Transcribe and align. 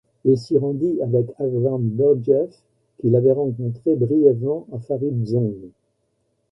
Il 0.25 0.35
s'y 0.35 0.57
rendit 0.57 0.99
avec 1.03 1.27
Agvan 1.37 1.77
Dorjiev 1.77 2.49
qu'il 2.99 3.15
avait 3.15 3.33
rencontré 3.33 3.95
brièvement 3.95 4.65
à 4.73 4.79
Phari-Dzong. 4.79 5.53